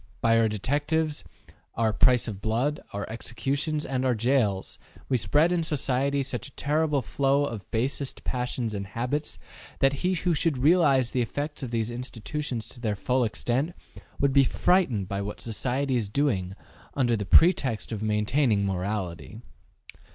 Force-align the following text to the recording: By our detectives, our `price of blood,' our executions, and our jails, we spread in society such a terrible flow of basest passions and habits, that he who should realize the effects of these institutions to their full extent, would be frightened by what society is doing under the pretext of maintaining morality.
By 0.19 0.39
our 0.39 0.47
detectives, 0.49 1.23
our 1.75 1.93
`price 1.93 2.27
of 2.27 2.41
blood,' 2.41 2.79
our 2.91 3.07
executions, 3.07 3.85
and 3.85 4.03
our 4.03 4.15
jails, 4.15 4.79
we 5.09 5.15
spread 5.15 5.51
in 5.51 5.61
society 5.61 6.23
such 6.23 6.47
a 6.47 6.51
terrible 6.55 7.03
flow 7.03 7.45
of 7.45 7.69
basest 7.69 8.23
passions 8.23 8.73
and 8.73 8.87
habits, 8.87 9.37
that 9.77 9.93
he 10.01 10.15
who 10.15 10.33
should 10.33 10.57
realize 10.57 11.11
the 11.11 11.21
effects 11.21 11.61
of 11.61 11.69
these 11.69 11.91
institutions 11.91 12.67
to 12.69 12.79
their 12.79 12.95
full 12.95 13.23
extent, 13.23 13.75
would 14.19 14.33
be 14.33 14.43
frightened 14.43 15.07
by 15.07 15.21
what 15.21 15.39
society 15.39 15.95
is 15.95 16.09
doing 16.09 16.55
under 16.95 17.15
the 17.15 17.23
pretext 17.23 17.91
of 17.91 18.01
maintaining 18.01 18.65
morality. 18.65 19.39